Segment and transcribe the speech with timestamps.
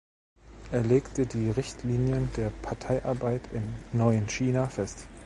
[0.71, 5.05] Er legte die Richtlinien der Parteiarbeit im "neuen China" fest.